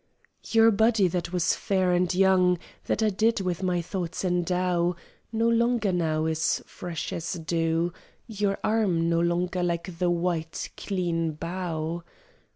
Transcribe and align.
Your 0.49 0.71
body 0.71 1.07
that 1.09 1.31
was 1.31 1.53
fair 1.53 1.91
and 1.91 2.11
young 2.11 2.57
That 2.85 3.03
I 3.03 3.11
did 3.11 3.41
with 3.41 3.61
my 3.61 3.83
thoughts 3.83 4.25
endow, 4.25 4.95
No 5.31 5.47
longer 5.47 5.91
now 5.91 6.25
is 6.25 6.63
fresh 6.65 7.13
as 7.13 7.33
dew, 7.33 7.93
Your 8.25 8.57
arm 8.63 9.09
no 9.09 9.19
longer 9.19 9.61
like 9.61 9.99
the 9.99 10.09
white, 10.09 10.71
clean 10.75 11.33
bough. 11.33 12.03